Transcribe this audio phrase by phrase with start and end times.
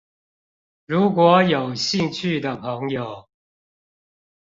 [0.87, 3.29] 如果有興趣的朋友